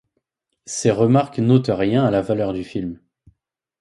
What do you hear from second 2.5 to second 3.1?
du film.